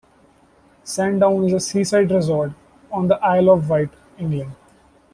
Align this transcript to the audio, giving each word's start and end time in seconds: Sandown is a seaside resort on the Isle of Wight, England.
Sandown 0.83 1.43
is 1.45 1.53
a 1.53 1.59
seaside 1.59 2.09
resort 2.09 2.53
on 2.91 3.07
the 3.07 3.23
Isle 3.23 3.51
of 3.51 3.69
Wight, 3.69 3.91
England. 4.17 4.51